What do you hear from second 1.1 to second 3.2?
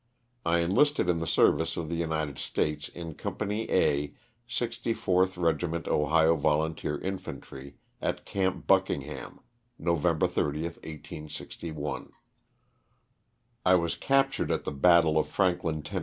the service of the United States in